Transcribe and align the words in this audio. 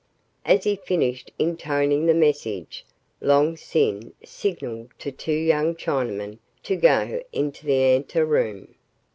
As 0.45 0.63
he 0.63 0.77
finished 0.77 1.29
intoning 1.37 2.07
the 2.07 2.15
message, 2.15 2.83
Long 3.21 3.55
Sin 3.55 4.13
signaled 4.25 4.89
to 4.97 5.11
two 5.11 5.31
young 5.31 5.75
Chinamen 5.75 6.39
to 6.63 6.75
go 6.75 7.21
into 7.31 7.67
the 7.67 7.81
anteroom. 7.83 8.73